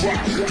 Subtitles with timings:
[0.00, 0.48] DJ.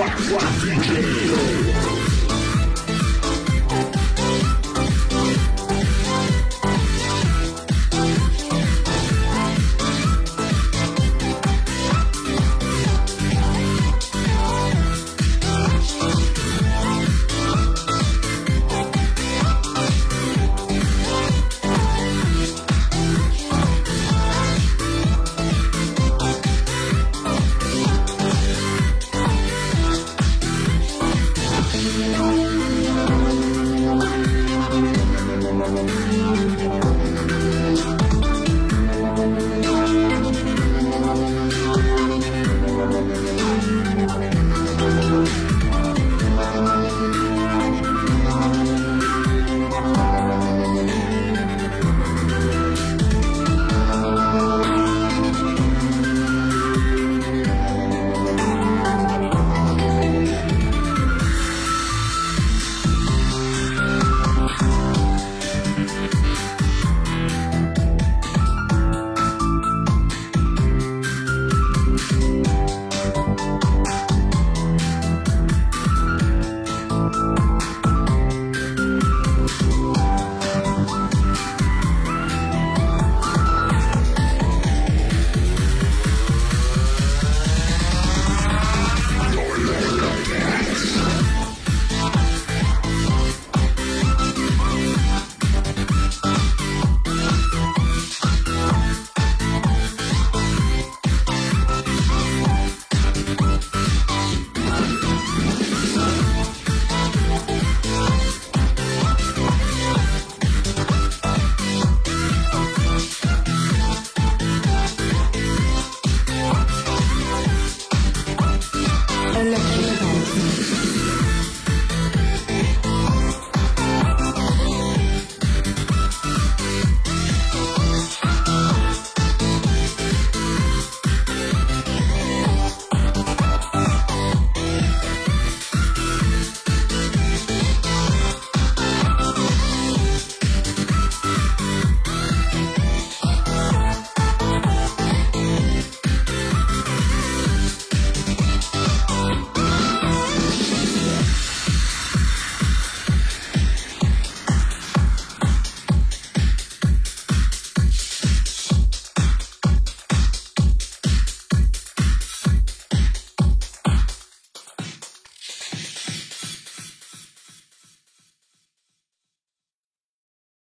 [0.00, 1.79] DJ.
[35.70, 36.39] Electric